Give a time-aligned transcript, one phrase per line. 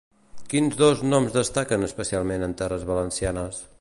[0.53, 3.63] Quins dos noms destaquen especialment en terres valencianes?